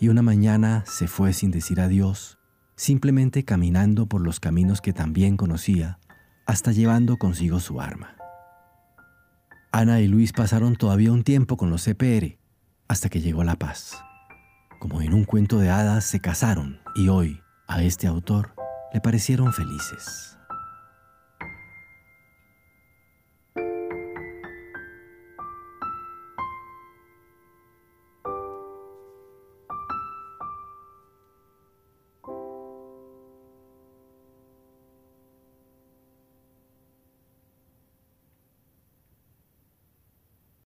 y 0.00 0.08
una 0.08 0.22
mañana 0.22 0.84
se 0.86 1.06
fue 1.06 1.32
sin 1.32 1.50
decir 1.50 1.80
adiós, 1.80 2.38
simplemente 2.76 3.44
caminando 3.44 4.06
por 4.06 4.20
los 4.20 4.40
caminos 4.40 4.80
que 4.80 4.92
también 4.92 5.36
conocía, 5.36 5.98
hasta 6.46 6.72
llevando 6.72 7.16
consigo 7.16 7.60
su 7.60 7.80
arma. 7.80 8.16
Ana 9.72 10.00
y 10.00 10.06
Luis 10.06 10.32
pasaron 10.32 10.76
todavía 10.76 11.12
un 11.12 11.24
tiempo 11.24 11.56
con 11.56 11.70
los 11.70 11.84
CPR, 11.84 12.38
hasta 12.88 13.08
que 13.08 13.20
llegó 13.20 13.44
la 13.44 13.56
paz. 13.56 13.96
Como 14.78 15.02
en 15.02 15.14
un 15.14 15.24
cuento 15.24 15.58
de 15.58 15.70
hadas 15.70 16.04
se 16.04 16.20
casaron 16.20 16.80
y 16.94 17.08
hoy, 17.08 17.40
a 17.66 17.82
este 17.82 18.06
autor 18.06 18.54
le 18.92 19.00
parecieron 19.00 19.52
felices. 19.52 20.33